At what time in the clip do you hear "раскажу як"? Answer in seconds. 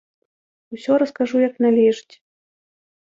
1.03-1.53